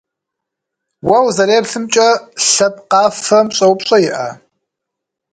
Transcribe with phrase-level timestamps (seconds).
[1.07, 2.09] Уэ узэреплъымкӏэ,
[2.51, 4.27] лъэпкъ къафэм щӀэупщӀэ иӀэ?